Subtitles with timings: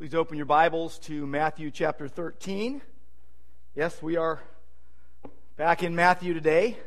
[0.00, 2.80] Please open your Bibles to Matthew chapter 13.
[3.74, 4.40] Yes, we are
[5.58, 6.78] back in Matthew today.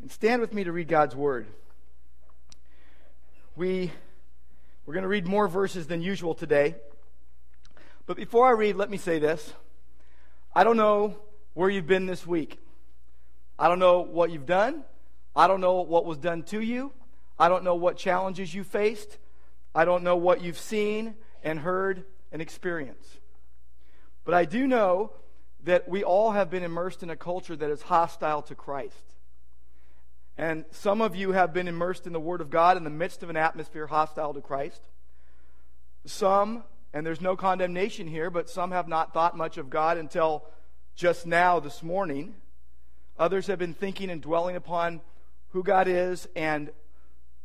[0.00, 1.46] And stand with me to read God's Word.
[3.54, 3.92] We,
[4.84, 6.74] we're going to read more verses than usual today.
[8.06, 9.52] But before I read, let me say this.
[10.52, 11.16] I don't know
[11.54, 12.58] where you've been this week.
[13.56, 14.82] I don't know what you've done.
[15.36, 16.90] I don't know what was done to you.
[17.38, 19.18] I don't know what challenges you faced.
[19.74, 23.18] I don't know what you've seen and heard and experienced.
[24.24, 25.12] But I do know
[25.64, 29.04] that we all have been immersed in a culture that is hostile to Christ.
[30.36, 33.22] And some of you have been immersed in the Word of God in the midst
[33.22, 34.80] of an atmosphere hostile to Christ.
[36.04, 40.44] Some, and there's no condemnation here, but some have not thought much of God until
[40.94, 42.34] just now, this morning.
[43.18, 45.00] Others have been thinking and dwelling upon
[45.50, 46.70] who God is and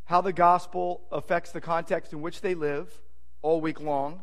[0.07, 3.01] how the gospel affects the context in which they live
[3.41, 4.21] all week long.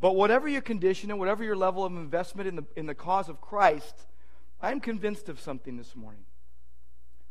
[0.00, 3.28] But whatever your condition and whatever your level of investment in the, in the cause
[3.28, 4.06] of Christ,
[4.60, 6.22] I'm convinced of something this morning.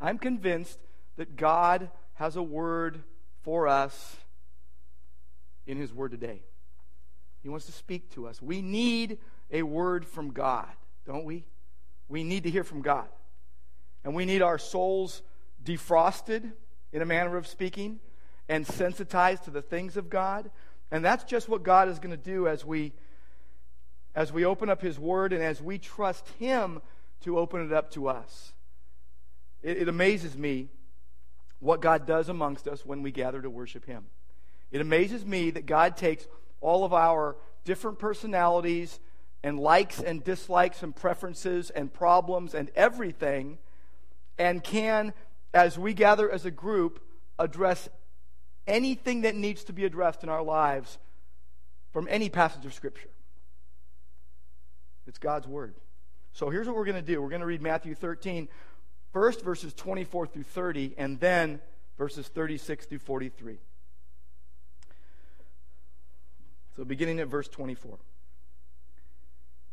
[0.02, 0.78] I'm convinced
[1.16, 3.02] that God has a word
[3.44, 4.18] for us
[5.66, 6.44] in His Word today.
[7.44, 8.42] He wants to speak to us.
[8.42, 10.68] We need a word from God,
[11.06, 11.46] don't we?
[12.10, 13.08] We need to hear from God.
[14.04, 15.22] And we need our souls
[15.64, 16.52] defrosted
[16.94, 18.00] in a manner of speaking,
[18.50, 20.52] and sensitized to the things of God.
[20.92, 22.94] And that's just what God is going to do as we
[24.14, 26.82] as we open up his word and as we trust him
[27.22, 28.52] to open it up to us.
[29.64, 30.68] It, it amazes me
[31.60, 34.06] what God does amongst us when we gather to worship him.
[34.72, 36.28] It amazes me that God takes
[36.60, 39.00] all of our different personalities
[39.44, 43.60] and likes and dislikes and preferences and problems and everything
[44.38, 45.14] and can
[45.54, 47.02] as we gather as a group,
[47.38, 47.90] address
[48.68, 50.98] anything that needs to be addressed in our lives
[51.92, 53.10] from any passage of Scripture.
[55.08, 55.76] It's God's Word.
[56.34, 58.48] So here's what we're going to do we're going to read Matthew 13,
[59.12, 61.60] first verses 24 through 30, and then
[61.98, 63.58] verses 36 through 43.
[66.76, 67.98] So beginning at verse 24.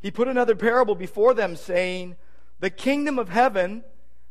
[0.00, 2.16] He put another parable before them, saying,
[2.60, 3.84] The kingdom of heaven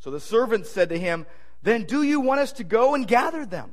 [0.00, 1.26] So the servants said to him,
[1.62, 3.72] Then do you want us to go and gather them?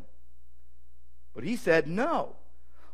[1.34, 2.36] But he said, No,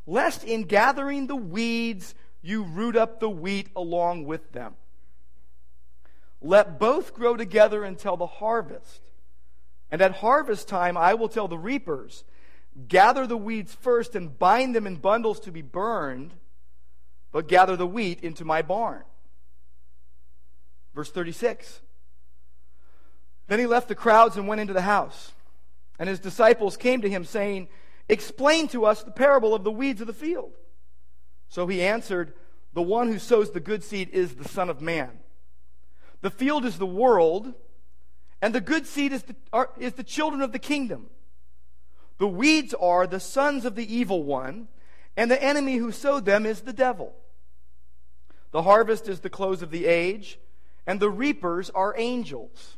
[0.05, 4.75] lest in gathering the weeds you root up the wheat along with them.
[6.41, 9.01] Let both grow together until the harvest.
[9.91, 12.23] And at harvest time, I will tell the reapers,
[12.87, 16.33] Gather the weeds first and bind them in bundles to be burned,
[17.31, 19.03] but gather the wheat into my barn.
[20.95, 21.81] Verse 36.
[23.51, 25.33] Then he left the crowds and went into the house.
[25.99, 27.67] And his disciples came to him, saying,
[28.07, 30.53] Explain to us the parable of the weeds of the field.
[31.49, 32.31] So he answered,
[32.71, 35.19] The one who sows the good seed is the Son of Man.
[36.21, 37.53] The field is the world,
[38.41, 41.09] and the good seed is the, are, is the children of the kingdom.
[42.19, 44.69] The weeds are the sons of the evil one,
[45.17, 47.13] and the enemy who sowed them is the devil.
[48.51, 50.39] The harvest is the close of the age,
[50.87, 52.77] and the reapers are angels.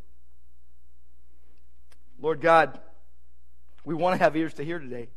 [2.21, 2.79] Lord God,
[3.83, 5.09] we want to have ears to hear today.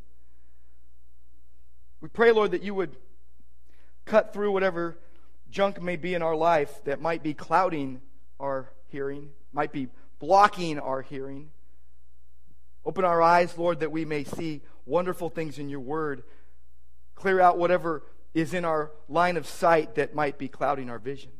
[2.01, 2.97] We pray, Lord, that you would
[4.05, 4.97] cut through whatever
[5.49, 8.01] junk may be in our life that might be clouding
[8.39, 9.87] our hearing, might be
[10.19, 11.51] blocking our hearing.
[12.83, 16.23] Open our eyes, Lord, that we may see wonderful things in your word.
[17.13, 18.03] Clear out whatever
[18.33, 21.31] is in our line of sight that might be clouding our vision.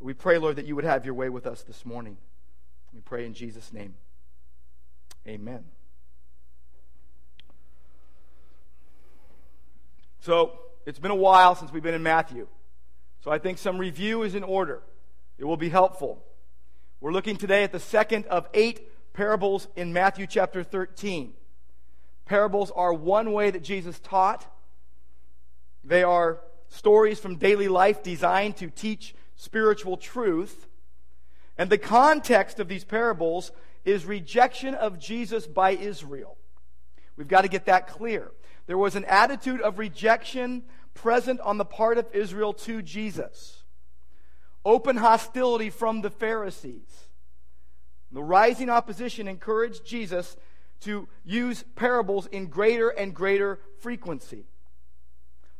[0.00, 2.16] We pray, Lord, that you would have your way with us this morning.
[2.92, 3.94] We pray in Jesus' name.
[5.26, 5.64] Amen.
[10.20, 12.46] So, it's been a while since we've been in Matthew.
[13.22, 14.82] So, I think some review is in order.
[15.38, 16.22] It will be helpful.
[17.00, 21.32] We're looking today at the second of eight parables in Matthew chapter 13.
[22.26, 24.46] Parables are one way that Jesus taught,
[25.82, 30.66] they are stories from daily life designed to teach spiritual truth.
[31.56, 33.52] And the context of these parables
[33.84, 36.36] is rejection of Jesus by Israel.
[37.16, 38.32] We've got to get that clear.
[38.66, 40.64] There was an attitude of rejection
[40.94, 43.64] present on the part of Israel to Jesus.
[44.64, 47.08] Open hostility from the Pharisees.
[48.10, 50.36] The rising opposition encouraged Jesus
[50.80, 54.44] to use parables in greater and greater frequency.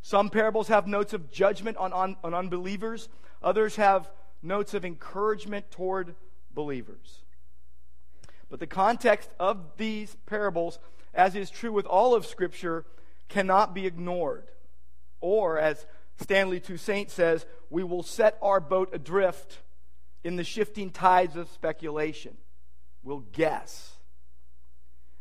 [0.02, 3.08] Some parables have notes of judgment on, on, on unbelievers,
[3.42, 4.10] others have
[4.42, 6.14] notes of encouragement toward
[6.54, 7.23] believers.
[8.54, 10.78] But the context of these parables,
[11.12, 12.84] as is true with all of Scripture,
[13.28, 14.46] cannot be ignored.
[15.20, 15.84] Or, as
[16.20, 19.58] Stanley Toussaint says, we will set our boat adrift
[20.22, 22.36] in the shifting tides of speculation.
[23.02, 23.96] We'll guess.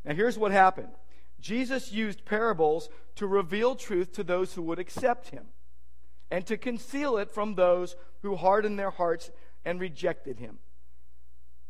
[0.05, 0.91] Now, here's what happened
[1.39, 5.45] Jesus used parables to reveal truth to those who would accept him
[6.29, 9.31] and to conceal it from those who hardened their hearts
[9.65, 10.59] and rejected him.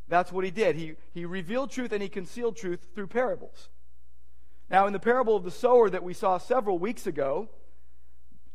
[0.07, 0.75] That's what he did.
[0.75, 3.69] He, he revealed truth and he concealed truth through parables.
[4.69, 7.49] Now, in the parable of the sower that we saw several weeks ago,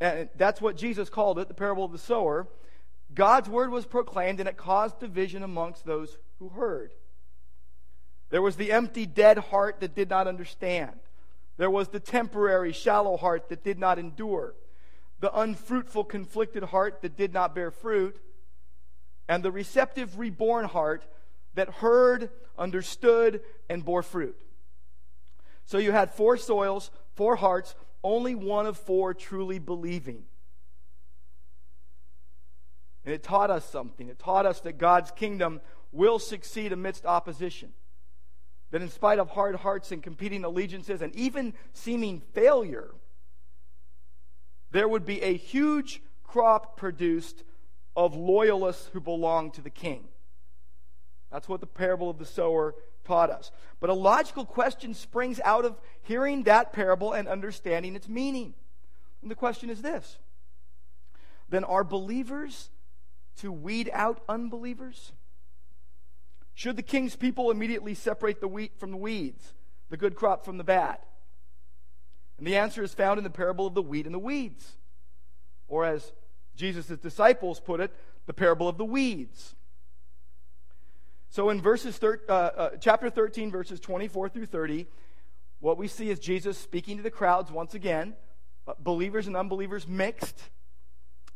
[0.00, 2.48] and that's what Jesus called it, the parable of the sower,
[3.14, 6.92] God's word was proclaimed and it caused division amongst those who heard.
[8.30, 11.00] There was the empty, dead heart that did not understand.
[11.56, 14.54] There was the temporary, shallow heart that did not endure
[15.20, 18.20] the unfruitful, conflicted heart that did not bear fruit,
[19.28, 21.04] and the receptive, reborn heart
[21.58, 24.40] that heard, understood, and bore fruit.
[25.64, 30.24] So you had four soils, four hearts, only one of four truly believing.
[33.04, 34.08] And it taught us something.
[34.08, 35.60] It taught us that God's kingdom
[35.92, 37.72] will succeed amidst opposition.
[38.70, 42.90] That in spite of hard hearts and competing allegiances and even seeming failure,
[44.70, 47.42] there would be a huge crop produced
[47.96, 50.08] of loyalists who belong to the king.
[51.30, 53.50] That's what the parable of the sower taught us.
[53.80, 58.54] But a logical question springs out of hearing that parable and understanding its meaning.
[59.22, 60.18] And the question is this
[61.48, 62.70] Then are believers
[63.38, 65.12] to weed out unbelievers?
[66.54, 69.54] Should the king's people immediately separate the wheat from the weeds,
[69.90, 70.98] the good crop from the bad?
[72.36, 74.76] And the answer is found in the parable of the wheat and the weeds.
[75.68, 76.12] Or as
[76.56, 77.92] Jesus' disciples put it,
[78.26, 79.54] the parable of the weeds.
[81.30, 84.86] So in verses thir- uh, uh, chapter 13, verses 24 through 30,
[85.60, 88.14] what we see is Jesus speaking to the crowds once again,
[88.66, 90.50] uh, believers and unbelievers mixed.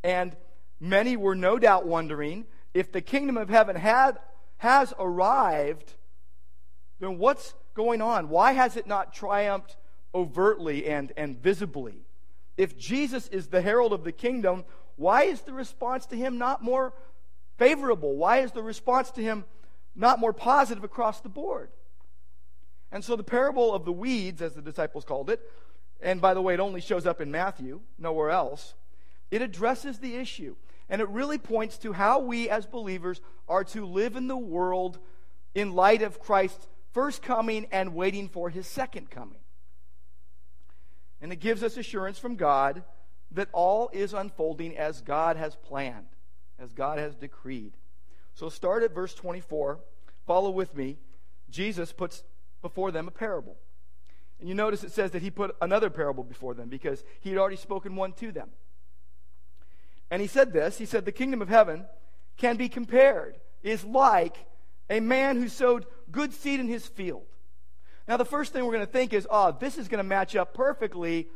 [0.02, 0.36] And
[0.80, 4.18] many were no doubt wondering if the kingdom of heaven had,
[4.58, 5.94] has arrived,
[7.00, 8.28] then what's going on?
[8.28, 9.76] Why has it not triumphed
[10.14, 12.04] overtly and, and visibly.
[12.56, 14.64] If Jesus is the herald of the kingdom,
[14.96, 16.92] why is the response to him not more
[17.58, 18.16] favorable?
[18.16, 19.44] Why is the response to him
[19.94, 21.70] not more positive across the board?
[22.90, 25.40] And so the parable of the weeds, as the disciples called it,
[26.00, 28.74] and by the way, it only shows up in Matthew, nowhere else,
[29.30, 30.56] it addresses the issue.
[30.88, 34.98] And it really points to how we as believers are to live in the world
[35.54, 39.38] in light of Christ's first coming and waiting for his second coming.
[41.20, 42.82] And it gives us assurance from God
[43.30, 46.08] that all is unfolding as God has planned,
[46.58, 47.72] as God has decreed.
[48.34, 49.78] So start at verse 24.
[50.26, 50.98] Follow with me.
[51.50, 52.22] Jesus puts
[52.60, 53.56] before them a parable.
[54.40, 57.38] And you notice it says that he put another parable before them because he had
[57.38, 58.50] already spoken one to them.
[60.10, 61.84] And he said this He said, The kingdom of heaven
[62.36, 64.36] can be compared, is like
[64.90, 67.24] a man who sowed good seed in his field.
[68.08, 70.34] Now, the first thing we're going to think is, oh, this is going to match
[70.34, 71.28] up perfectly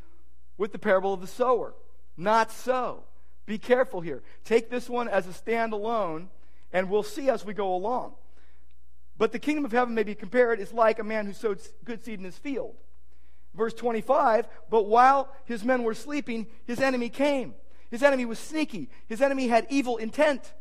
[0.59, 1.75] with the parable of the sower.
[2.16, 3.05] Not so.
[3.47, 4.23] Be careful here.
[4.45, 6.26] Take this one as a standalone,
[6.73, 8.14] and we'll see as we go along.
[9.18, 12.04] But the kingdom of heaven may be compared is like a man who sowed good
[12.04, 12.75] seed in his field.
[13.54, 17.54] Verse 25, but while his men were sleeping, his enemy came.
[17.90, 18.90] His enemy was sneaky.
[19.06, 20.52] His enemy had evil intent.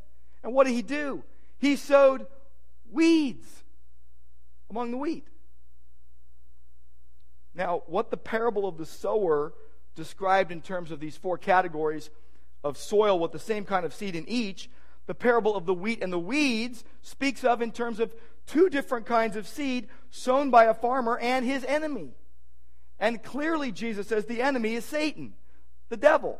[0.43, 1.24] And what did he do?
[1.57, 2.27] He sowed
[2.89, 3.63] weeds
[4.69, 5.27] among the wheat.
[7.53, 9.53] Now, what the parable of the sower
[9.95, 12.09] described in terms of these four categories
[12.63, 14.69] of soil with the same kind of seed in each,
[15.05, 18.13] the parable of the wheat and the weeds speaks of in terms of
[18.45, 22.11] two different kinds of seed sown by a farmer and his enemy.
[22.99, 25.33] And clearly, Jesus says the enemy is Satan.
[25.89, 26.39] the devil.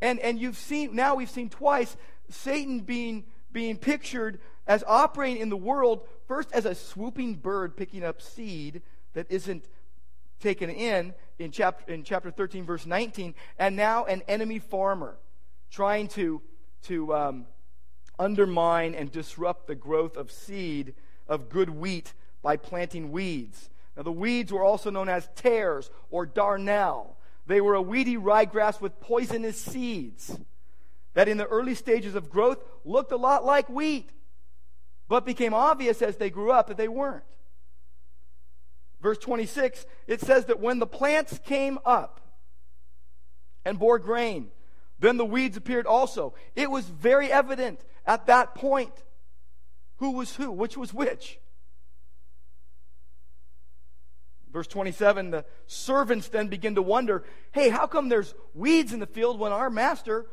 [0.00, 1.96] And, and you've seen, now we've seen twice,
[2.30, 8.04] Satan being, being pictured as operating in the world, first as a swooping bird picking
[8.04, 8.82] up seed
[9.14, 9.64] that isn't
[10.40, 15.16] taken in in chapter, in chapter 13, verse 19, and now an enemy farmer
[15.70, 16.40] trying to,
[16.82, 17.46] to um,
[18.18, 20.94] undermine and disrupt the growth of seed
[21.28, 23.70] of good wheat by planting weeds.
[23.96, 27.16] Now, the weeds were also known as tares or darnel.
[27.46, 30.38] They were a weedy ryegrass with poisonous seeds
[31.14, 34.10] that, in the early stages of growth, looked a lot like wheat,
[35.08, 37.24] but became obvious as they grew up that they weren't.
[39.00, 42.20] Verse 26, it says that when the plants came up
[43.64, 44.48] and bore grain,
[44.98, 46.34] then the weeds appeared also.
[46.56, 48.92] It was very evident at that point
[49.98, 51.38] who was who, which was which.
[54.52, 59.06] Verse 27 the servants then begin to wonder hey, how come there's weeds in the
[59.06, 60.26] field when our master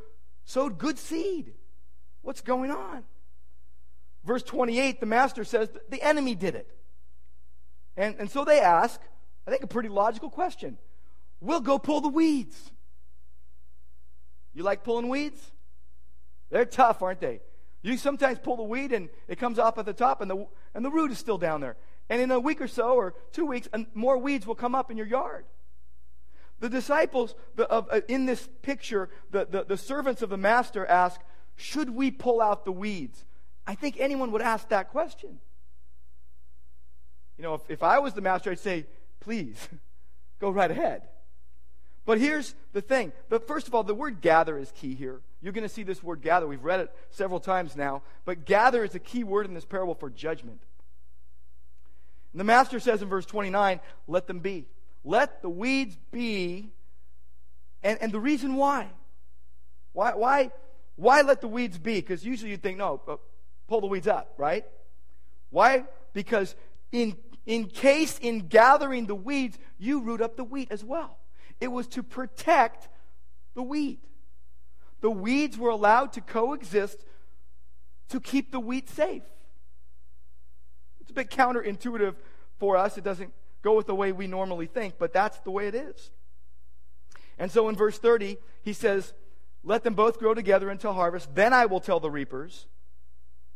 [0.46, 1.54] sowed good seed?
[2.22, 3.04] What's going on?
[4.24, 6.70] Verse 28 the master says the enemy did it.
[7.98, 9.00] And, and so they ask,
[9.48, 10.78] I think, a pretty logical question
[11.42, 12.72] We'll go pull the weeds.
[14.54, 15.52] You like pulling weeds?
[16.50, 17.42] They're tough, aren't they?
[17.86, 20.84] You sometimes pull the weed and it comes off at the top and the, and
[20.84, 21.78] the root is still down there.
[22.10, 24.98] And in a week or so, or two weeks, more weeds will come up in
[24.98, 25.46] your yard.
[26.62, 30.84] The disciples the, of, uh, in this picture, the, the, the servants of the master
[30.84, 31.22] ask,
[31.58, 33.24] Should we pull out the weeds?
[33.68, 35.38] I think anyone would ask that question.
[37.38, 38.88] You know, if, if I was the master, I'd say,
[39.20, 39.70] Please,
[40.40, 41.04] go right ahead.
[42.04, 43.14] But here's the thing.
[43.30, 45.22] But first of all, the word gather is key here.
[45.46, 46.48] You're going to see this word gather.
[46.48, 48.02] We've read it several times now.
[48.26, 50.60] But gather is a key word in this parable for judgment.
[52.34, 54.66] And the master says in verse 29, let them be.
[55.04, 56.72] Let the weeds be.
[57.84, 58.88] And, and the reason why.
[59.94, 60.52] Why, why,
[60.96, 62.02] why let the weeds be?
[62.02, 63.18] Because usually you'd think, no, uh,
[63.68, 64.66] pull the weeds up, right?
[65.52, 65.84] Why?
[66.14, 66.56] Because
[66.92, 71.20] in, in case in gathering the weeds, you root up the wheat as well.
[71.62, 72.90] It was to protect
[73.54, 74.00] the wheat.
[75.06, 77.06] The weeds were allowed to coexist
[78.10, 79.22] to keep the wheat safe.
[81.00, 82.16] It's a bit counterintuitive
[82.58, 82.98] for us.
[82.98, 83.32] It doesn't
[83.62, 86.10] go with the way we normally think, but that's the way it is.
[87.38, 89.14] And so in verse 30, he says,
[89.64, 91.36] Let them both grow together until harvest.
[91.36, 92.66] Then I will tell the reapers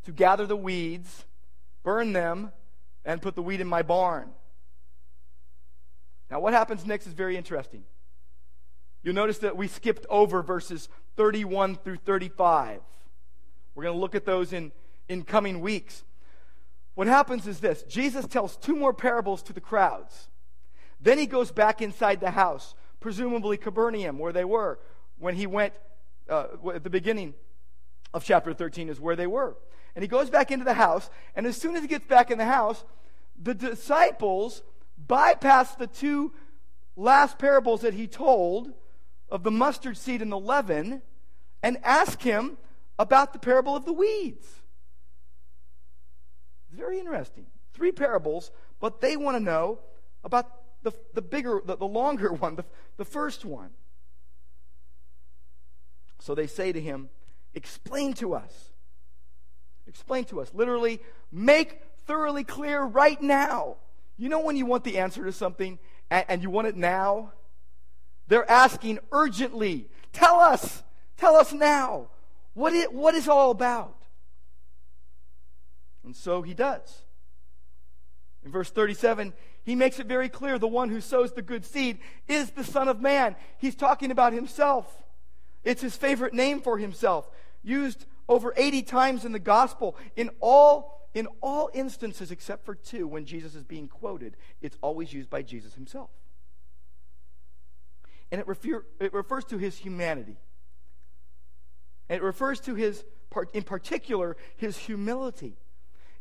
[0.05, 1.25] to gather the weeds,
[1.81, 2.51] burn them,
[3.03, 4.29] and put the wheat in my barn.
[6.29, 7.85] Now, what happens next is very interesting.
[9.01, 10.89] You'll notice that we skipped over verses
[11.19, 12.79] 31 through 35.
[13.75, 14.71] We're going to look at those in,
[15.09, 16.05] in coming weeks.
[16.95, 20.29] What happens is this Jesus tells two more parables to the crowds.
[21.01, 24.79] Then he goes back inside the house, presumably Capernaum, where they were
[25.17, 25.73] when he went
[26.29, 27.33] uh, at the beginning
[28.13, 29.57] of chapter 13, is where they were.
[29.95, 32.37] And he goes back into the house, and as soon as he gets back in
[32.37, 32.85] the house,
[33.37, 34.63] the disciples
[34.97, 36.31] bypass the two
[36.95, 38.71] last parables that he told
[39.29, 41.01] of the mustard seed and the leaven
[41.61, 42.57] and ask him
[42.97, 44.47] about the parable of the weeds.
[46.67, 47.45] It's very interesting.
[47.73, 49.79] Three parables, but they want to know
[50.23, 50.51] about
[50.83, 52.65] the, the bigger, the, the longer one, the,
[52.97, 53.71] the first one.
[56.19, 57.09] So they say to him,
[57.55, 58.53] Explain to us.
[59.87, 60.51] Explain to us.
[60.53, 60.99] Literally,
[61.31, 63.77] make thoroughly clear right now
[64.19, 65.79] you know when you want the answer to something
[66.11, 67.31] and, and you want it now?
[68.27, 70.83] They're asking urgently, tell us,
[71.19, 72.07] tell us now.
[72.53, 73.95] What it, what is all about?
[76.03, 77.03] And so he does.
[78.43, 79.33] In verse 37,
[79.63, 82.87] he makes it very clear the one who sows the good seed is the Son
[82.87, 83.35] of Man.
[83.57, 85.03] He's talking about himself.
[85.63, 87.29] It's his favorite name for himself,
[87.61, 89.97] used over 80 times in the gospel.
[90.15, 95.11] In all in all instances except for two, when Jesus is being quoted, it's always
[95.11, 96.11] used by Jesus himself.
[98.31, 100.37] And it, refer, it refers to his humanity.
[102.09, 103.05] And it refers to his,
[103.53, 105.57] in particular, his humility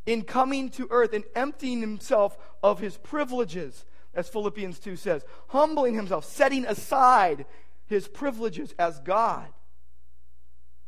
[0.06, 5.94] in coming to earth and emptying himself of his privileges, as Philippians 2 says, humbling
[5.94, 7.44] himself, setting aside
[7.86, 9.48] his privileges as God,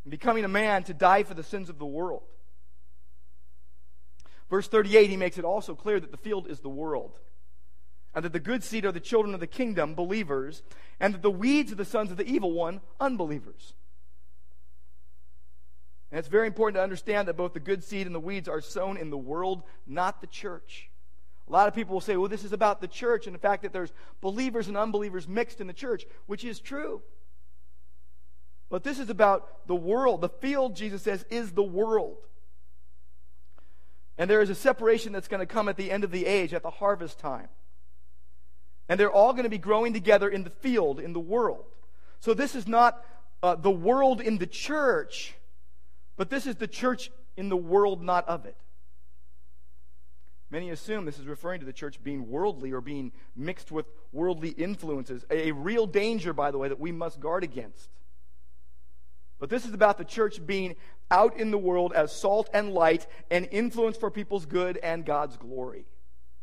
[0.04, 2.22] and becoming a man to die for the sins of the world.
[4.48, 7.20] Verse 38, he makes it also clear that the field is the world,
[8.14, 10.62] and that the good seed are the children of the kingdom, believers,
[10.98, 13.74] and that the weeds are the sons of the evil one, unbelievers.
[16.10, 18.60] And it's very important to understand that both the good seed and the weeds are
[18.60, 20.90] sown in the world, not the church.
[21.48, 23.62] A lot of people will say, well, this is about the church and the fact
[23.62, 27.02] that there's believers and unbelievers mixed in the church, which is true.
[28.70, 30.20] But this is about the world.
[30.20, 32.18] The field, Jesus says, is the world.
[34.16, 36.54] And there is a separation that's going to come at the end of the age,
[36.54, 37.48] at the harvest time.
[38.88, 41.64] And they're all going to be growing together in the field, in the world.
[42.20, 43.04] So this is not
[43.42, 45.34] uh, the world in the church,
[46.20, 48.58] but this is the church in the world, not of it.
[50.50, 54.50] Many assume this is referring to the church being worldly or being mixed with worldly
[54.50, 57.88] influences, a, real danger, by the way, that we must guard against.
[59.38, 60.76] But this is about the church being
[61.10, 65.38] out in the world as salt and light and influence for people's good and God's
[65.38, 65.86] glory.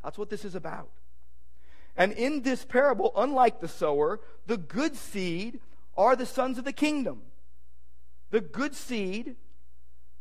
[0.03, 0.89] That's what this is about.
[1.95, 5.59] And in this parable, unlike the sower, the good seed
[5.95, 7.21] are the sons of the kingdom.
[8.31, 9.35] The good seed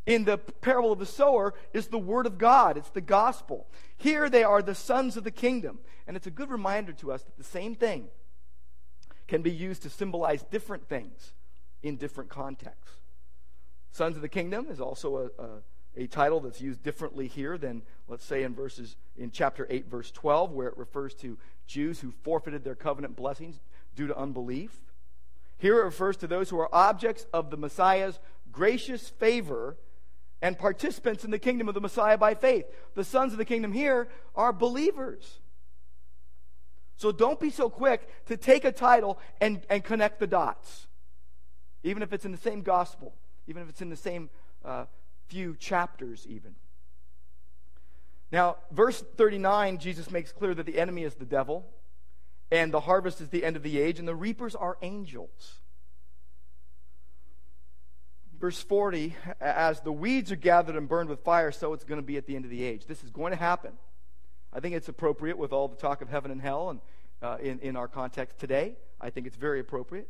[0.06, 3.66] in the parable of the sower is the word of God, it's the gospel.
[3.96, 5.80] Here they are the sons of the kingdom.
[6.06, 8.06] And it's a good reminder to us that the same thing
[9.26, 11.32] can be used to symbolize different things
[11.82, 13.00] in different contexts.
[13.90, 17.82] Sons of the kingdom is also a, a, a title that's used differently here than,
[18.06, 22.12] let's say, in verses in chapter 8, verse 12, where it refers to Jews who
[22.22, 23.58] forfeited their covenant blessings
[23.96, 24.78] due to unbelief.
[25.58, 28.20] Here it refers to those who are objects of the Messiah's
[28.52, 29.76] gracious favor
[30.42, 32.66] and participants in the kingdom of the Messiah by faith.
[32.94, 35.40] The sons of the kingdom here are believers.
[36.96, 40.86] So don't be so quick to take a title and, and connect the dots,
[41.82, 43.14] even if it's in the same gospel,
[43.46, 44.30] even if it's in the same
[44.64, 44.86] uh,
[45.28, 46.54] few chapters, even.
[48.32, 51.66] Now, verse 39, Jesus makes clear that the enemy is the devil,
[52.50, 55.60] and the harvest is the end of the age, and the reapers are angels.
[58.38, 62.06] Verse 40, as the weeds are gathered and burned with fire, so it's going to
[62.06, 62.84] be at the end of the age.
[62.86, 63.72] This is going to happen.
[64.52, 66.80] I think it's appropriate with all the talk of heaven and hell and
[67.22, 68.76] uh, in, in our context today.
[69.00, 70.08] I think it's very appropriate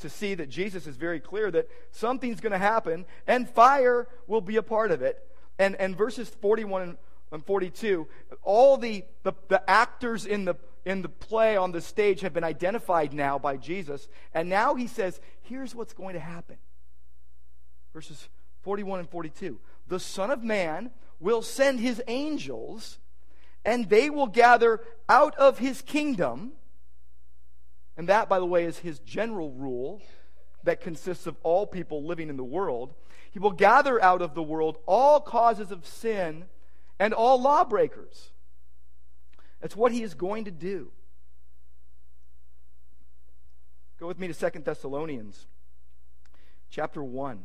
[0.00, 4.40] to see that Jesus is very clear that something's going to happen and fire will
[4.40, 5.18] be a part of it.
[5.58, 6.96] And, and verses 41
[7.32, 8.06] and 42,
[8.42, 12.44] all the, the, the actors in the, in the play on the stage have been
[12.44, 14.08] identified now by Jesus.
[14.32, 16.56] And now he says, here's what's going to happen
[17.92, 18.28] verses
[18.62, 19.58] 41 and 42.
[19.86, 22.98] The Son of Man will send his angels,
[23.64, 26.52] and they will gather out of his kingdom.
[27.96, 30.00] And that, by the way, is his general rule
[30.64, 32.94] that consists of all people living in the world.
[33.30, 36.44] He will gather out of the world all causes of sin
[36.98, 38.30] and all lawbreakers.
[39.60, 40.90] That's what he is going to do.
[43.98, 45.46] Go with me to Second Thessalonians
[46.70, 47.42] chapter 1.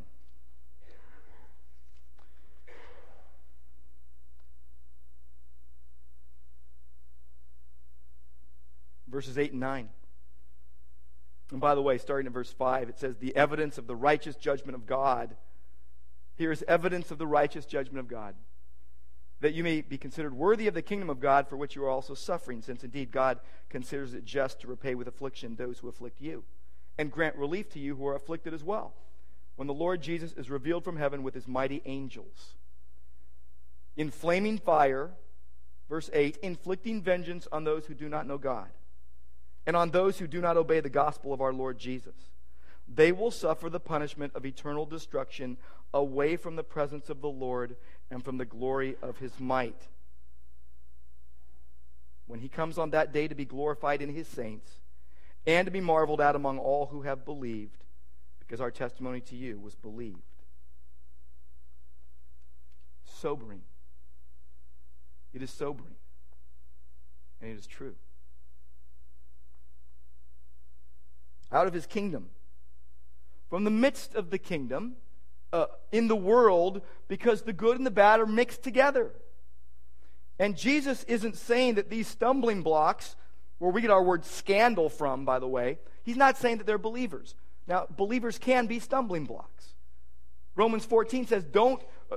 [9.14, 9.88] Verses 8 and 9.
[11.52, 14.34] And by the way, starting at verse 5, it says, The evidence of the righteous
[14.34, 15.36] judgment of God.
[16.34, 18.34] Here is evidence of the righteous judgment of God.
[19.40, 21.90] That you may be considered worthy of the kingdom of God for which you are
[21.90, 23.38] also suffering, since indeed God
[23.70, 26.42] considers it just to repay with affliction those who afflict you,
[26.98, 28.94] and grant relief to you who are afflicted as well,
[29.54, 32.56] when the Lord Jesus is revealed from heaven with his mighty angels.
[33.96, 35.12] In flaming fire,
[35.88, 38.70] verse 8, inflicting vengeance on those who do not know God
[39.66, 42.14] and on those who do not obey the gospel of our Lord Jesus.
[42.86, 45.56] They will suffer the punishment of eternal destruction
[45.92, 47.76] away from the presence of the Lord
[48.10, 49.88] and from the glory of his might.
[52.26, 54.80] When he comes on that day to be glorified in his saints
[55.46, 57.84] and to be marveled at among all who have believed,
[58.40, 60.20] because our testimony to you was believed.
[63.04, 63.62] Sobering.
[65.32, 65.96] It is sobering.
[67.40, 67.96] And it is true.
[71.54, 72.28] Out of his kingdom.
[73.48, 74.96] From the midst of the kingdom,
[75.52, 79.12] uh, in the world, because the good and the bad are mixed together.
[80.38, 83.14] And Jesus isn't saying that these stumbling blocks,
[83.58, 86.76] where we get our word scandal from, by the way, he's not saying that they're
[86.76, 87.36] believers.
[87.68, 89.74] Now, believers can be stumbling blocks.
[90.56, 92.16] Romans 14 says, don't uh,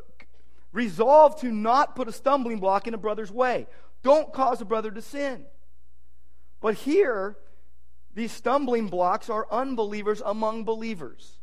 [0.73, 3.67] resolve to not put a stumbling block in a brother's way.
[4.01, 5.45] Don't cause a brother to sin.
[6.59, 7.37] But here,
[8.17, 11.37] these stumbling blocks are unbelievers among believers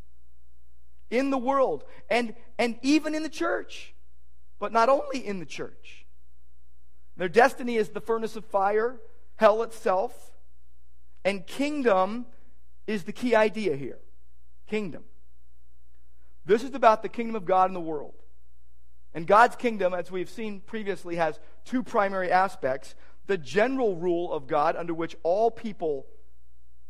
[1.08, 3.94] in the world and, and even in the church,
[4.58, 6.04] but not only in the church.
[7.16, 8.96] Their destiny is the furnace of fire,
[9.36, 10.32] hell itself,
[11.24, 12.26] and kingdom
[12.88, 14.00] is the key idea here.
[14.66, 15.04] Kingdom.
[16.44, 18.16] This is about the kingdom of God in the world.
[19.14, 22.96] And God's kingdom, as we've seen previously, has two primary aspects
[23.28, 26.06] the general rule of God under which all people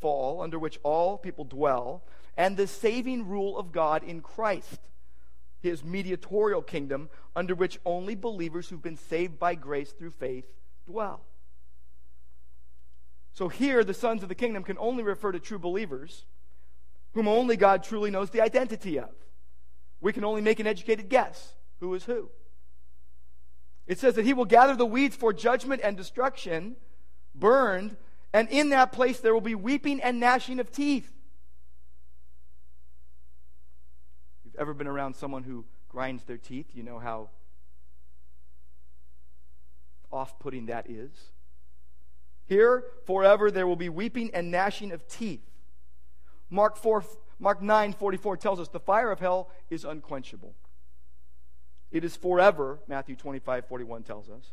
[0.01, 2.05] fall under which all people dwell,
[2.37, 4.81] and the saving rule of God in Christ,
[5.61, 10.47] his mediatorial kingdom, under which only believers who've been saved by grace through faith
[10.87, 11.23] dwell.
[13.33, 16.25] So here, the sons of the kingdom can only refer to true believers,
[17.15, 19.11] whom only God truly knows the identity of.
[20.01, 22.31] We can only make an educated guess who is who.
[23.87, 26.77] It says that he will gather the weeds for judgment and destruction,
[27.35, 27.97] burned,
[28.35, 31.11] and in that place there will be weeping and gnashing of teeth.
[34.41, 37.31] If you've ever been around someone who grinds their teeth, you know how
[40.13, 41.13] off putting that is.
[42.47, 45.49] Here, forever, there will be weeping and gnashing of teeth.
[46.51, 47.05] Mark, 4,
[47.39, 50.55] Mark 9 44 tells us the fire of hell is unquenchable.
[51.93, 54.53] It is forever, Matthew 25 41 tells us.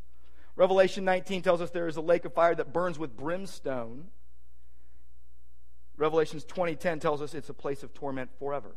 [0.56, 4.08] Revelation 19 tells us there is a lake of fire that burns with brimstone.
[5.98, 8.76] Revelations 20:10 tells us it's a place of torment forever.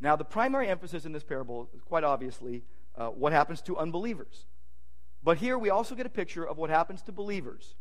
[0.00, 2.64] Now, the primary emphasis in this parable is quite obviously
[2.96, 4.46] uh, what happens to unbelievers.
[5.22, 7.74] But here we also get a picture of what happens to believers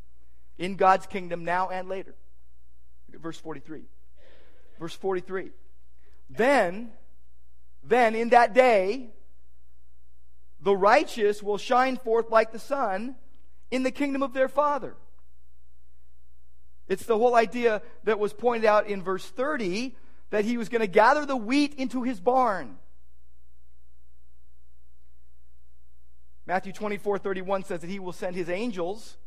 [0.57, 2.15] in God's kingdom now and later.
[3.09, 3.83] Verse 43.
[4.77, 5.51] Verse 43.
[6.29, 6.91] Then,
[7.83, 9.11] then in that day,
[10.61, 13.15] the righteous will shine forth like the sun
[13.71, 14.95] in the kingdom of their Father.
[16.87, 19.95] It's the whole idea that was pointed out in verse 30
[20.31, 22.77] that he was going to gather the wheat into his barn.
[26.45, 29.17] Matthew 24 31 says that he will send his angels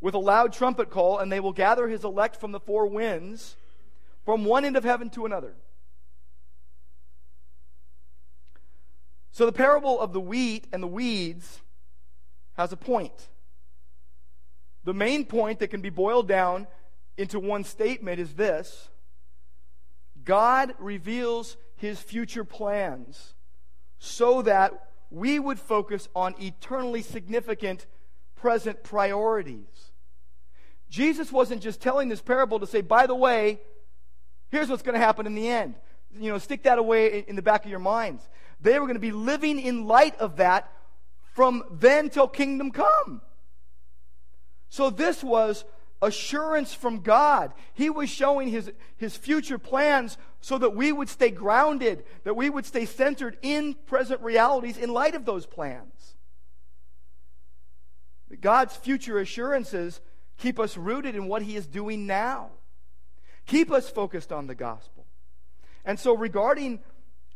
[0.00, 3.56] with a loud trumpet call, and they will gather his elect from the four winds,
[4.24, 5.54] from one end of heaven to another.
[9.36, 11.60] So the parable of the wheat and the weeds
[12.54, 13.28] has a point.
[14.84, 16.66] The main point that can be boiled down
[17.18, 18.88] into one statement is this
[20.24, 23.34] God reveals his future plans
[23.98, 24.72] so that
[25.10, 27.84] we would focus on eternally significant
[28.36, 29.90] present priorities.
[30.88, 33.60] Jesus wasn't just telling this parable to say, by the way,
[34.48, 35.74] here's what's going to happen in the end.
[36.18, 38.26] You know, stick that away in the back of your minds.
[38.60, 40.72] They were going to be living in light of that
[41.34, 43.20] from then till kingdom come.
[44.68, 45.64] So this was
[46.02, 47.52] assurance from God.
[47.74, 52.50] He was showing his, his future plans so that we would stay grounded, that we
[52.50, 56.16] would stay centered in present realities in light of those plans.
[58.40, 60.00] God's future assurances
[60.36, 62.50] keep us rooted in what he is doing now.
[63.46, 65.06] Keep us focused on the gospel.
[65.84, 66.80] And so regarding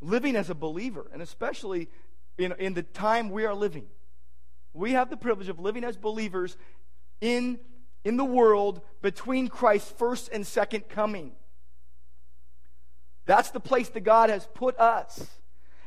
[0.00, 1.88] living as a believer, and especially
[2.38, 3.86] in, in the time we are living.
[4.72, 6.56] We have the privilege of living as believers
[7.20, 7.58] in,
[8.04, 11.32] in the world between Christ's first and second coming.
[13.26, 15.26] That's the place that God has put us.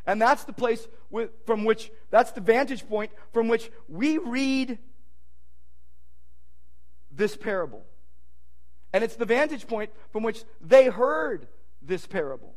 [0.05, 4.77] And that's the place with, from which, that's the vantage point from which we read
[7.11, 7.83] this parable.
[8.91, 11.47] And it's the vantage point from which they heard
[11.81, 12.55] this parable.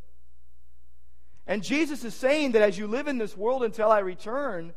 [1.46, 4.72] And Jesus is saying that as you live in this world until I return,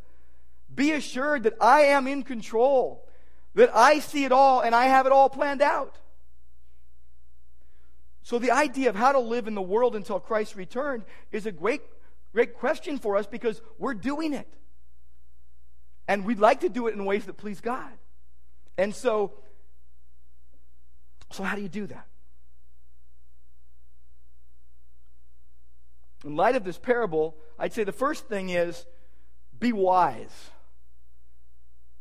[0.74, 3.08] be assured that I am in control,
[3.56, 5.98] that I see it all and I have it all planned out.
[8.22, 11.52] So the idea of how to live in the world until Christ returned is a
[11.52, 11.82] great,
[12.32, 14.48] great question for us because we're doing it.
[16.08, 17.92] And we'd like to do it in ways that please God.
[18.78, 19.34] And so,
[21.32, 22.06] so how do you do that?
[26.26, 28.86] In light of this parable, I'd say the first thing is
[29.58, 30.52] be wise.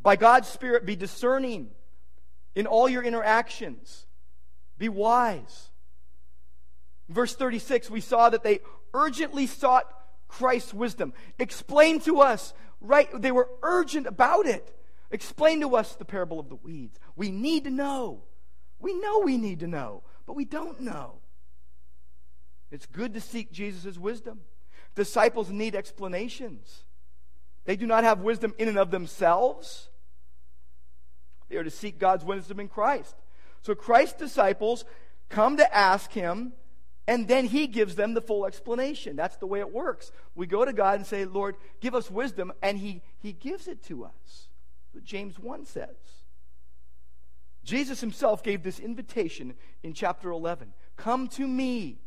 [0.01, 1.71] By God's Spirit, be discerning
[2.55, 4.07] in all your interactions.
[4.79, 5.71] Be wise.
[7.09, 8.61] verse 36, we saw that they
[8.95, 9.93] urgently sought
[10.29, 11.13] Christ's wisdom.
[11.39, 13.09] Explain to us, right?
[13.21, 14.75] They were urgent about it.
[15.11, 16.99] Explain to us the parable of the weeds.
[17.17, 18.25] We need to know.
[18.79, 21.21] We know we need to know, but we don't know.
[22.71, 24.41] It's good to seek Jesus' wisdom.
[24.95, 26.85] Disciples need explanations.
[27.65, 29.89] They do not have wisdom in and of themselves.
[31.49, 33.15] They are to seek God's wisdom in Christ.
[33.63, 34.85] So Christ's disciples
[35.29, 36.53] come to ask him,
[37.07, 39.17] and then he gives them the full explanation.
[39.17, 40.13] That's the way it works.
[40.35, 43.83] We go to God and say, Lord, give us wisdom, and he, he gives it
[43.85, 44.49] to us.
[44.93, 45.97] what James 1 says.
[47.65, 51.99] Jesus himself gave this invitation in chapter 11 Come to me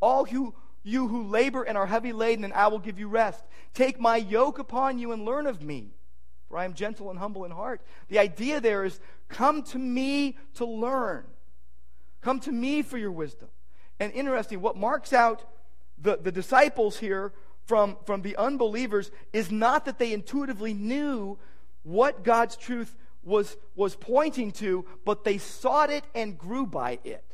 [0.00, 3.44] all who, you who labor and are heavy laden, and I will give you rest.
[3.74, 5.92] Take my yoke upon you and learn of me.
[6.48, 7.82] for I am gentle and humble in heart.
[8.08, 11.24] The idea there is come to me to learn.
[12.20, 13.48] Come to me for your wisdom.
[14.00, 15.44] And interesting, what marks out
[16.00, 17.32] the, the disciples here
[17.64, 21.38] from, from the unbelievers is not that they intuitively knew
[21.82, 27.24] what God's truth was, was pointing to, but they sought it and grew by it.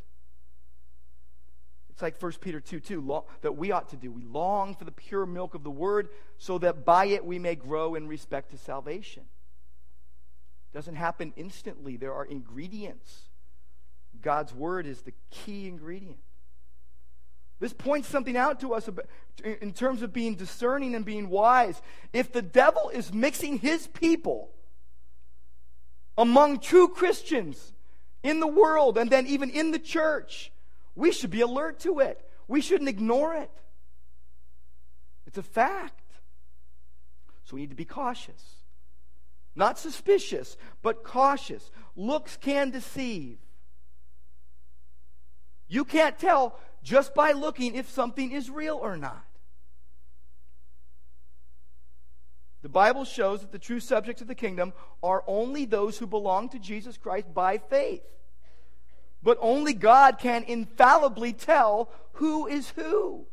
[1.94, 4.10] It's like 1 Peter 2 2 that we ought to do.
[4.10, 7.54] We long for the pure milk of the word so that by it we may
[7.54, 9.22] grow in respect to salvation.
[10.72, 13.28] It doesn't happen instantly, there are ingredients.
[14.20, 16.18] God's word is the key ingredient.
[17.60, 18.88] This points something out to us
[19.44, 21.80] in terms of being discerning and being wise.
[22.12, 24.50] If the devil is mixing his people
[26.18, 27.72] among true Christians
[28.24, 30.50] in the world and then even in the church,
[30.94, 32.20] we should be alert to it.
[32.46, 33.50] We shouldn't ignore it.
[35.26, 36.00] It's a fact.
[37.44, 38.42] So we need to be cautious.
[39.54, 41.70] Not suspicious, but cautious.
[41.96, 43.38] Looks can deceive.
[45.68, 49.24] You can't tell just by looking if something is real or not.
[52.62, 56.48] The Bible shows that the true subjects of the kingdom are only those who belong
[56.50, 58.02] to Jesus Christ by faith.
[59.24, 63.26] But only God can infallibly tell who is who.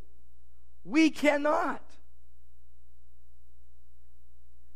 [0.86, 1.84] We cannot.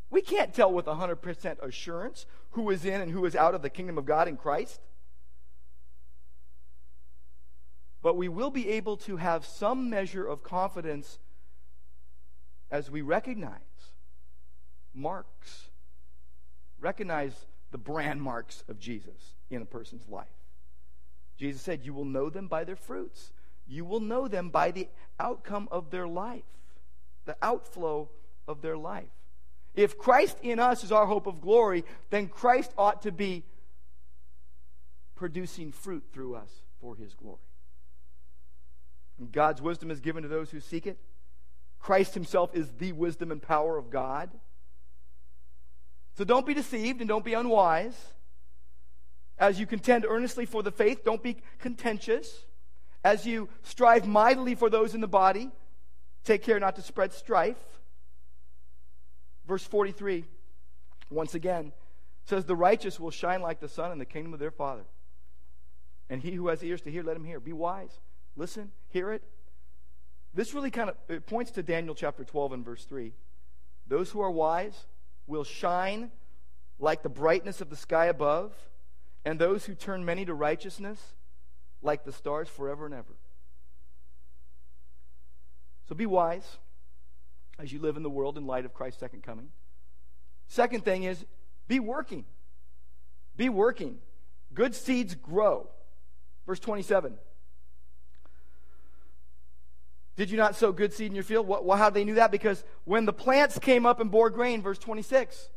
[0.10, 3.70] We can't tell with 100% assurance who is in and who is out of the
[3.70, 4.82] kingdom of God in Christ.
[8.04, 11.20] But we will be able to have some measure of confidence
[12.70, 13.62] as we recognize
[14.94, 15.70] marks,
[16.80, 17.34] recognize
[17.72, 20.28] the brand marks of Jesus in a person's life.
[21.38, 23.32] Jesus said, You will know them by their fruits.
[23.68, 24.88] You will know them by the
[25.20, 26.44] outcome of their life,
[27.26, 28.10] the outflow
[28.48, 29.10] of their life.
[29.74, 33.44] If Christ in us is our hope of glory, then Christ ought to be
[35.16, 37.40] producing fruit through us for his glory.
[39.20, 40.98] And God's wisdom is given to those who seek it.
[41.80, 44.30] Christ himself is the wisdom and power of God.
[46.18, 47.96] So don't be deceived and don't be unwise.
[49.38, 52.46] As you contend earnestly for the faith, don't be contentious.
[53.04, 55.52] As you strive mightily for those in the body,
[56.24, 57.58] take care not to spread strife.
[59.48, 60.26] Verse 43,
[61.12, 61.72] once again,
[62.24, 64.86] says, The righteous will shine like the sun in the kingdom of their Father.
[66.10, 67.40] And he who has ears to hear, let him hear.
[67.40, 68.00] Be wise.
[68.36, 69.24] Listen, hear it.
[70.34, 73.14] This really kind of it points to Daniel chapter 12 and verse 3.
[73.88, 74.88] Those who are wise
[75.28, 76.12] will shine
[76.80, 78.54] like the brightness of the sky above
[79.26, 81.16] and those who turn many to righteousness
[81.82, 83.18] like the stars forever and ever.
[85.90, 86.58] So be wise
[87.60, 89.50] as you live in the world in light of Christ's second coming.
[90.48, 91.26] Second thing is
[91.68, 92.26] be working.
[93.36, 93.98] Be working.
[94.54, 95.70] Good seeds grow.
[96.46, 97.16] Verse 27.
[100.16, 101.48] Did you not sow good seed in your field?
[101.48, 102.32] Well, how did they knew that?
[102.32, 105.50] Because when the plants came up and bore grain, verse 26,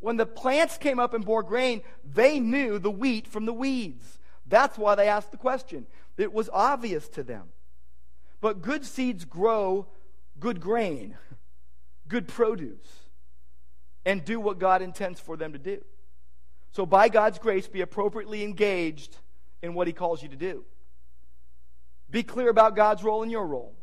[0.00, 4.18] when the plants came up and bore grain, they knew the wheat from the weeds.
[4.46, 5.86] That's why they asked the question.
[6.16, 7.48] It was obvious to them.
[8.40, 9.88] But good seeds grow
[10.38, 11.16] good grain,
[12.06, 13.08] good produce,
[14.04, 15.84] and do what God intends for them to do.
[16.70, 19.16] So, by God's grace, be appropriately engaged
[19.62, 20.64] in what He calls you to do.
[22.10, 23.74] Be clear about God's role and your role.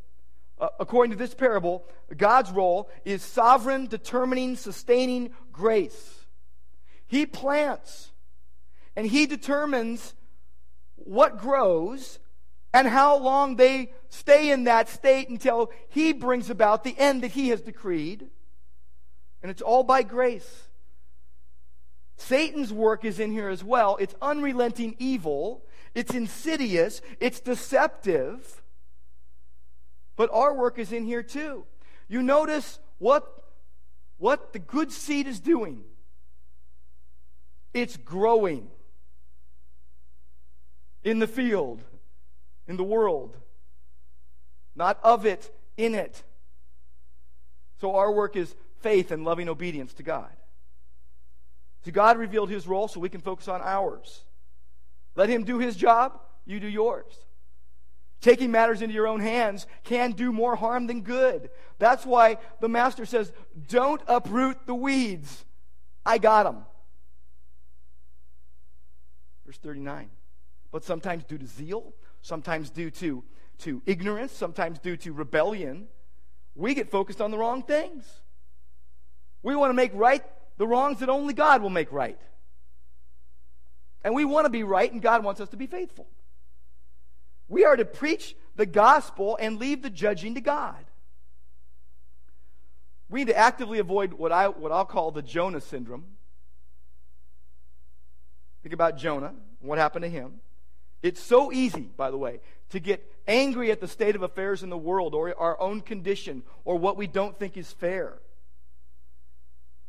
[0.58, 1.84] Uh, according to this parable,
[2.16, 6.26] God's role is sovereign, determining, sustaining grace.
[7.08, 8.12] He plants
[8.96, 10.14] and He determines
[10.96, 12.20] what grows
[12.74, 17.32] and how long they stay in that state until He brings about the end that
[17.32, 18.28] He has decreed.
[19.42, 20.70] And it's all by grace.
[22.18, 23.98] Satan's work is in here as well.
[24.00, 28.62] It's unrelenting evil, it's insidious, it's deceptive.
[30.16, 31.66] But our work is in here too.
[32.08, 33.28] You notice what,
[34.18, 35.84] what the good seed is doing.
[37.74, 38.70] It's growing
[41.04, 41.82] in the field,
[42.68, 43.36] in the world.
[44.76, 46.24] Not of it, in it.
[47.82, 50.32] So our work is faith and loving obedience to God.
[51.84, 54.24] So God revealed his role so we can focus on ours.
[55.16, 57.14] Let him do his job, you do yours.
[58.26, 61.52] Taking matters into your own hands can do more harm than good.
[61.78, 63.32] That's why the master says,
[63.68, 65.46] Don't uproot the weeds.
[66.04, 66.66] I got them.
[69.46, 70.10] Verse 39.
[70.72, 73.24] But sometimes due to zeal, sometimes due to,
[73.60, 75.88] to ignorance, sometimes due to rebellion,
[76.56, 78.12] we get focused on the wrong things.
[79.44, 80.24] We want to make right
[80.58, 82.20] the wrongs that only God will make right.
[84.04, 86.08] And we want to be right, and God wants us to be faithful.
[87.48, 90.84] We are to preach the gospel and leave the judging to God.
[93.10, 96.06] We need to actively avoid what, I, what I'll call the Jonah syndrome.
[98.64, 100.40] Think about Jonah, what happened to him.
[101.04, 104.70] It's so easy, by the way, to get angry at the state of affairs in
[104.70, 108.18] the world or our own condition or what we don't think is fair.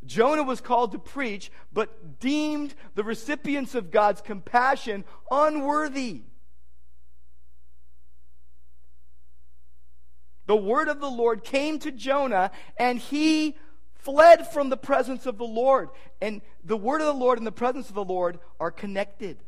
[0.04, 6.22] Jonah was called to preach, but deemed the recipients of God's compassion unworthy.
[10.46, 13.56] The word of the Lord came to Jonah, and he
[13.94, 15.88] fled from the presence of the Lord.
[16.20, 19.42] And the word of the Lord and the presence of the Lord are connected.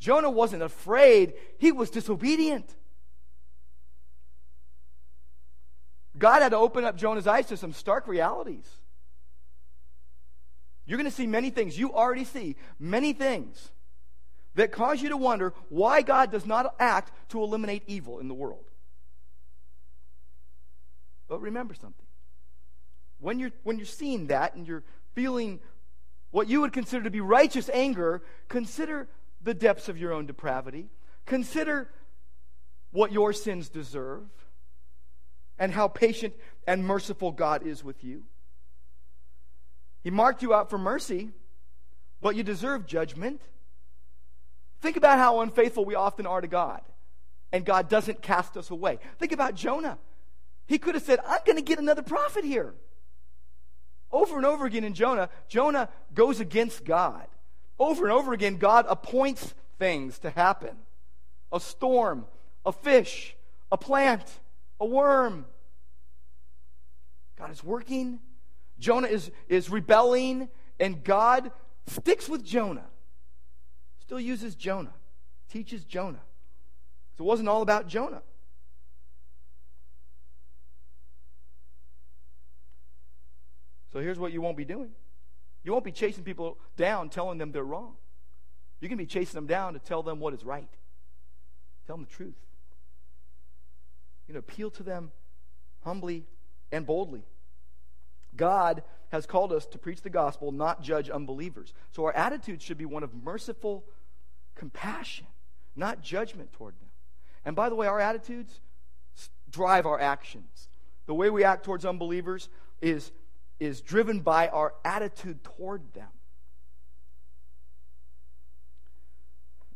[0.00, 2.74] Jonah wasn't afraid, he was disobedient.
[6.18, 8.68] God had to open up Jonah's eyes to some stark realities.
[10.86, 11.78] You're going to see many things.
[11.78, 13.70] You already see many things
[14.56, 18.34] that cause you to wonder why God does not act to eliminate evil in the
[18.34, 18.69] world.
[21.30, 22.06] But remember something.
[23.20, 24.82] When you're, when you're seeing that and you're
[25.14, 25.60] feeling
[26.32, 29.08] what you would consider to be righteous anger, consider
[29.40, 30.88] the depths of your own depravity.
[31.26, 31.88] Consider
[32.90, 34.24] what your sins deserve
[35.56, 36.34] and how patient
[36.66, 38.24] and merciful God is with you.
[40.02, 41.30] He marked you out for mercy,
[42.20, 43.40] but you deserve judgment.
[44.80, 46.80] Think about how unfaithful we often are to God,
[47.52, 48.98] and God doesn't cast us away.
[49.20, 49.98] Think about Jonah.
[50.70, 52.74] He could have said, I'm going to get another prophet here.
[54.12, 57.26] Over and over again in Jonah, Jonah goes against God.
[57.76, 60.76] Over and over again, God appoints things to happen
[61.50, 62.24] a storm,
[62.64, 63.34] a fish,
[63.72, 64.22] a plant,
[64.78, 65.44] a worm.
[67.36, 68.20] God is working.
[68.78, 71.50] Jonah is, is rebelling, and God
[71.88, 72.86] sticks with Jonah.
[74.02, 74.94] Still uses Jonah,
[75.50, 76.22] teaches Jonah.
[77.18, 78.22] So it wasn't all about Jonah.
[83.92, 84.90] So here's what you won't be doing
[85.62, 87.96] you won't be chasing people down telling them they're wrong.
[88.80, 90.70] You can be chasing them down to tell them what is right,
[91.86, 92.38] tell them the truth.
[94.26, 95.10] You know, appeal to them
[95.84, 96.24] humbly
[96.72, 97.24] and boldly.
[98.36, 101.74] God has called us to preach the gospel, not judge unbelievers.
[101.90, 103.84] So our attitude should be one of merciful
[104.54, 105.26] compassion,
[105.74, 106.88] not judgment toward them.
[107.44, 108.60] And by the way, our attitudes
[109.50, 110.68] drive our actions.
[111.06, 112.48] The way we act towards unbelievers
[112.80, 113.10] is
[113.60, 116.08] is driven by our attitude toward them.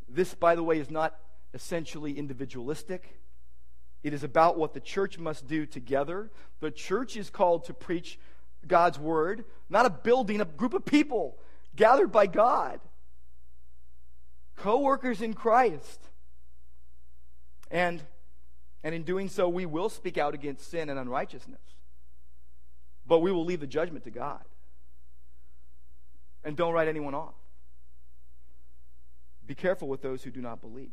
[0.08, 1.16] This, by the way, is not
[1.52, 3.20] essentially individualistic.
[4.02, 6.30] It is about what the church must do together.
[6.60, 8.18] The church is called to preach
[8.66, 11.38] God's word, not a building, a group of people
[11.76, 12.80] gathered by God,
[14.56, 16.00] co workers in Christ.
[17.70, 18.02] And,
[18.82, 21.73] and in doing so, we will speak out against sin and unrighteousness.
[23.06, 24.42] But we will leave the judgment to God.
[26.42, 27.34] And don't write anyone off.
[29.46, 30.92] Be careful with those who do not believe.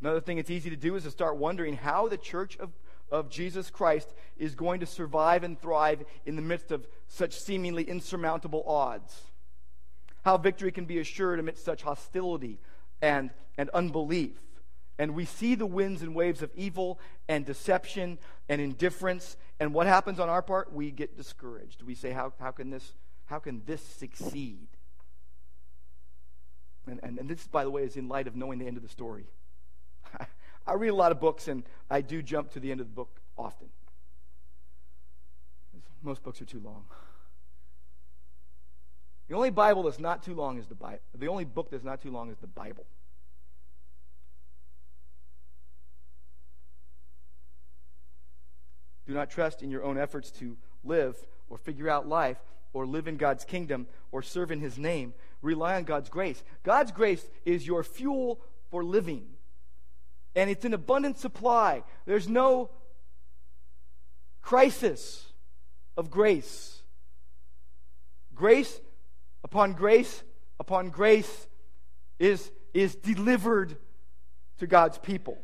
[0.00, 2.70] Another thing it's easy to do is to start wondering how the church of,
[3.10, 7.82] of Jesus Christ is going to survive and thrive in the midst of such seemingly
[7.82, 9.22] insurmountable odds.
[10.24, 12.58] How victory can be assured amidst such hostility
[13.02, 14.38] and, and unbelief
[14.98, 19.36] and we see the winds and waves of evil and deception and indifference.
[19.60, 20.72] And what happens on our part?
[20.72, 21.82] We get discouraged.
[21.82, 22.94] We say, How, how, can, this,
[23.26, 24.66] how can this succeed?
[26.86, 28.82] And, and, and this, by the way, is in light of knowing the end of
[28.82, 29.26] the story.
[30.66, 32.94] I read a lot of books, and I do jump to the end of the
[32.94, 33.68] book often.
[36.02, 36.84] Most books are too long.
[39.28, 41.00] The only Bible that's not too long is the Bible.
[41.14, 42.86] The only book that's not too long is the Bible.
[49.08, 51.16] Do not trust in your own efforts to live
[51.48, 52.36] or figure out life
[52.74, 55.14] or live in God's kingdom or serve in His name.
[55.40, 56.44] Rely on God's grace.
[56.62, 58.38] God's grace is your fuel
[58.70, 59.24] for living,
[60.36, 61.84] and it's an abundant supply.
[62.04, 62.70] There's no
[64.42, 65.32] crisis
[65.96, 66.82] of grace.
[68.34, 68.78] Grace
[69.42, 70.22] upon grace
[70.60, 71.46] upon grace
[72.18, 73.78] is, is delivered
[74.58, 75.38] to God's people.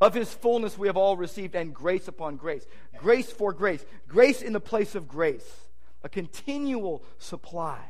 [0.00, 2.66] Of his fullness we have all received, and grace upon grace.
[2.98, 3.84] Grace for grace.
[4.08, 5.68] Grace in the place of grace.
[6.02, 7.80] A continual supply.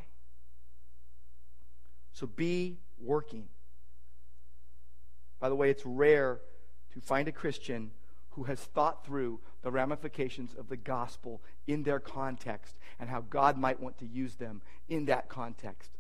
[2.13, 3.49] So be working.
[5.41, 6.41] By the way, it's rare
[6.95, 7.91] to find a Christian
[8.31, 13.59] who has thought through the ramifications of the gospel in their context and how God
[13.59, 15.91] might want to use them in that context.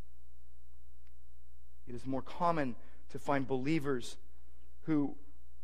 [1.88, 2.76] It is more common
[3.10, 4.16] to find believers
[4.82, 5.16] who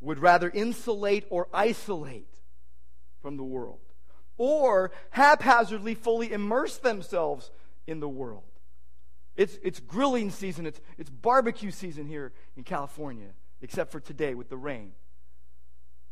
[0.02, 2.40] would rather insulate or isolate
[3.22, 3.80] from the world
[4.36, 7.50] or haphazardly fully immerse themselves
[7.86, 8.42] in the world.
[9.36, 13.28] It's, it's grilling season, it's, it's barbecue season here in California,
[13.62, 14.92] except for today with the rain.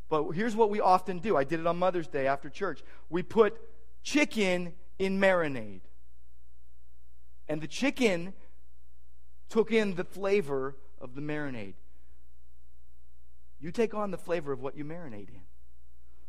[0.09, 2.83] But here's what we often do I did it on Mother's Day after church.
[3.09, 3.61] We put
[4.03, 5.83] chicken in marinade.
[7.49, 8.33] And the chicken
[9.49, 11.75] took in the flavor of the marinade.
[13.61, 15.43] You take on the flavor of what you marinate in.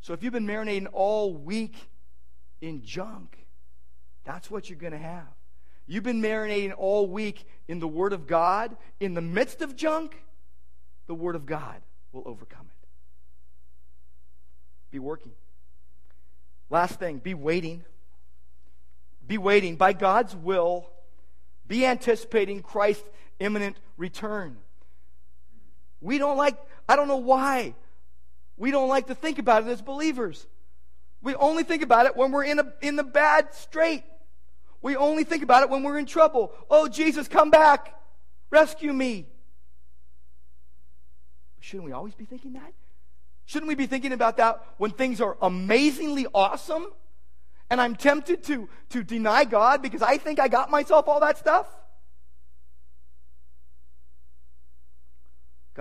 [0.01, 1.75] So if you've been marinating all week
[2.59, 3.37] in junk,
[4.23, 5.27] that's what you're going to have.
[5.87, 8.75] You've been marinating all week in the Word of God.
[8.99, 10.23] In the midst of junk,
[11.07, 12.87] the Word of God will overcome it.
[14.91, 15.31] Be working.
[16.69, 17.83] Last thing, be waiting.
[19.27, 19.75] Be waiting.
[19.75, 20.89] By God's will,
[21.67, 23.07] be anticipating Christ's
[23.39, 24.57] imminent return.
[25.99, 26.57] We don't like,
[26.91, 27.73] I don't know why,
[28.57, 30.45] we don't like to think about it as believers.
[31.21, 34.03] We only think about it when we're in, a, in the bad strait.
[34.81, 36.51] We only think about it when we're in trouble.
[36.69, 37.97] Oh, Jesus, come back.
[38.49, 39.25] Rescue me.
[41.61, 42.73] Shouldn't we always be thinking that?
[43.45, 46.87] Shouldn't we be thinking about that when things are amazingly awesome
[47.69, 51.37] and I'm tempted to, to deny God because I think I got myself all that
[51.37, 51.67] stuff?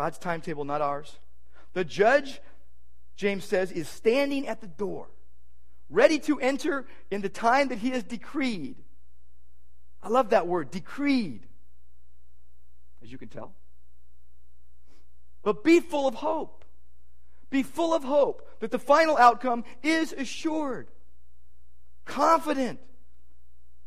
[0.00, 1.18] God's timetable, not ours.
[1.74, 2.40] The judge,
[3.16, 5.10] James says, is standing at the door,
[5.90, 8.76] ready to enter in the time that he has decreed.
[10.02, 11.46] I love that word, decreed,
[13.02, 13.52] as you can tell.
[15.42, 16.64] But be full of hope.
[17.50, 20.88] Be full of hope that the final outcome is assured,
[22.06, 22.80] confident,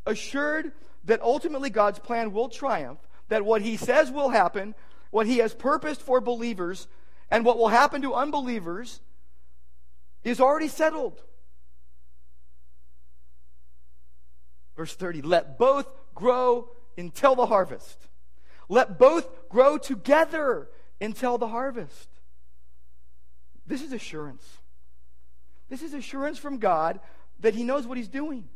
[0.06, 0.70] assured
[1.06, 3.00] that ultimately God's plan will triumph,
[3.30, 4.76] that what he says will happen,
[5.14, 6.88] what he has purposed for believers,
[7.30, 9.00] and what will happen to unbelievers
[10.24, 11.22] is already settled.
[14.76, 15.86] Verse 30 Let both
[16.16, 17.96] grow until the harvest.
[18.68, 20.68] Let both grow together
[21.00, 22.08] until the harvest.
[23.68, 24.44] This is assurance.
[25.68, 26.98] This is assurance from God
[27.38, 28.48] that He knows what He's doing,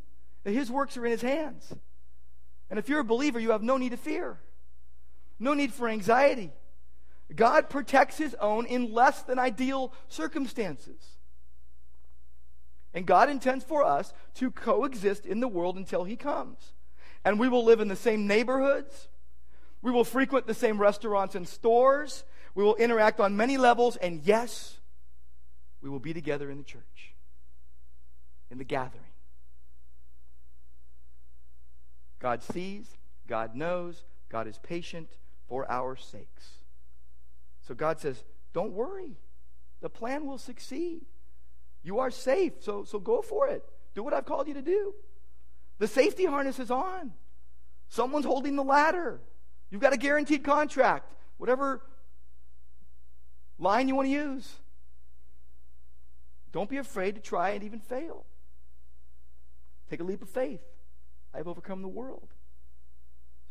[0.43, 1.73] that His works are in His hands.
[2.69, 4.41] And if you're a believer, you have no need to fear,
[5.39, 6.51] no need for anxiety.
[7.35, 11.17] God protects His own in less than ideal circumstances.
[12.93, 16.73] And God intends for us to coexist in the world until He comes.
[17.23, 19.09] And we will live in the same neighborhoods.
[19.81, 22.23] We will frequent the same restaurants and stores.
[22.55, 23.95] We will interact on many levels.
[23.95, 24.79] And yes,
[25.81, 27.13] we will be together in the church,
[28.49, 29.03] in the gathering.
[32.19, 35.09] God sees, God knows, God is patient
[35.49, 36.59] for our sakes.
[37.67, 38.23] So God says,
[38.53, 39.17] Don't worry.
[39.81, 41.01] The plan will succeed.
[41.83, 43.63] You are safe, so, so go for it.
[43.95, 44.93] Do what I've called you to do.
[45.79, 47.13] The safety harness is on.
[47.87, 49.21] Someone's holding the ladder.
[49.69, 51.81] You've got a guaranteed contract, whatever
[53.57, 54.55] line you want to use.
[56.51, 58.25] Don't be afraid to try and even fail.
[59.89, 60.61] Take a leap of faith.
[61.33, 62.29] I have overcome the world.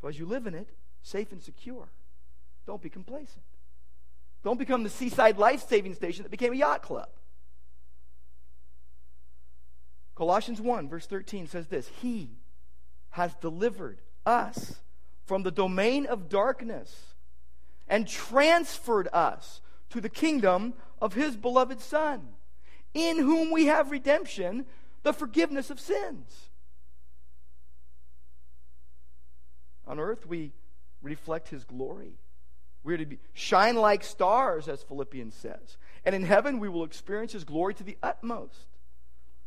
[0.00, 0.68] So as you live in it,
[1.02, 1.88] safe and secure,
[2.66, 3.42] don't be complacent.
[4.44, 7.08] Don't become the seaside life saving station that became a yacht club.
[10.14, 12.30] Colossians 1, verse 13 says this He
[13.10, 14.80] has delivered us
[15.24, 17.14] from the domain of darkness
[17.88, 22.28] and transferred us to the kingdom of His beloved Son,
[22.94, 24.66] in whom we have redemption,
[25.02, 26.50] the forgiveness of sins.
[29.86, 30.52] On earth, we
[31.02, 32.18] reflect His glory.
[32.84, 35.76] We are to be, shine like stars, as Philippians says.
[36.04, 38.66] And in heaven, we will experience His glory to the utmost.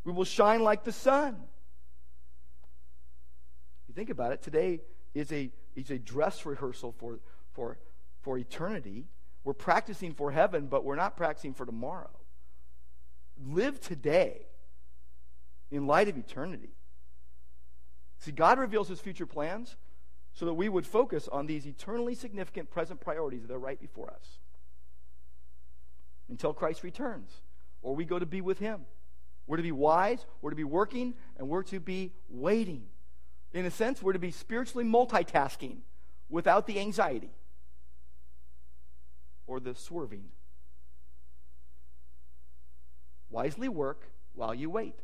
[0.03, 1.37] We will shine like the sun.
[3.87, 4.79] You think about it, today
[5.13, 7.19] is a, is a dress rehearsal for,
[7.53, 7.77] for,
[8.21, 9.05] for eternity.
[9.43, 12.11] We're practicing for heaven, but we're not practicing for tomorrow.
[13.43, 14.45] Live today
[15.71, 16.69] in light of eternity.
[18.19, 19.75] See, God reveals his future plans
[20.33, 24.09] so that we would focus on these eternally significant present priorities that are right before
[24.09, 24.39] us
[26.29, 27.41] until Christ returns
[27.81, 28.81] or we go to be with him.
[29.47, 32.83] We're to be wise, we're to be working, and we're to be waiting.
[33.53, 35.77] In a sense, we're to be spiritually multitasking
[36.29, 37.31] without the anxiety
[39.47, 40.29] or the swerving.
[43.31, 44.95] wisely work while you wait.